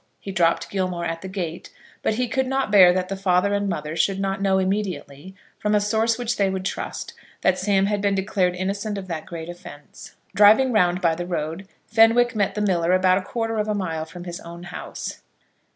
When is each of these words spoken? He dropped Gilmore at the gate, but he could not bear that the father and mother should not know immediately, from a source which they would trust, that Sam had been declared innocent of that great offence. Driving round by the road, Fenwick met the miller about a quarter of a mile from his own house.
He 0.19 0.31
dropped 0.31 0.71
Gilmore 0.71 1.05
at 1.05 1.21
the 1.21 1.27
gate, 1.27 1.69
but 2.01 2.15
he 2.15 2.27
could 2.27 2.47
not 2.47 2.71
bear 2.71 2.91
that 2.91 3.07
the 3.07 3.15
father 3.15 3.53
and 3.53 3.69
mother 3.69 3.95
should 3.95 4.19
not 4.19 4.41
know 4.41 4.57
immediately, 4.57 5.35
from 5.59 5.75
a 5.75 5.79
source 5.79 6.17
which 6.17 6.37
they 6.37 6.49
would 6.49 6.65
trust, 6.65 7.13
that 7.41 7.59
Sam 7.59 7.85
had 7.85 8.01
been 8.01 8.15
declared 8.15 8.55
innocent 8.55 8.97
of 8.97 9.07
that 9.09 9.27
great 9.27 9.47
offence. 9.47 10.15
Driving 10.33 10.71
round 10.71 11.01
by 11.01 11.13
the 11.13 11.27
road, 11.27 11.67
Fenwick 11.85 12.35
met 12.35 12.55
the 12.55 12.61
miller 12.61 12.93
about 12.93 13.19
a 13.19 13.21
quarter 13.21 13.59
of 13.59 13.67
a 13.67 13.75
mile 13.75 14.05
from 14.05 14.23
his 14.23 14.39
own 14.39 14.63
house. 14.63 15.21